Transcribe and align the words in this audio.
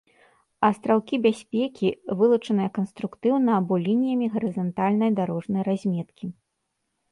Астраўкі 0.69 1.19
бяспекі, 1.25 1.87
вылучаныя 2.21 2.69
канструктыўна 2.79 3.51
або 3.59 3.73
лініямі 3.85 4.31
гарызантальнай 4.39 5.15
дарожнай 5.23 5.61
разметкі 5.71 6.25